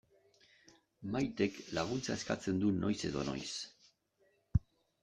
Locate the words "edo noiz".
3.13-3.53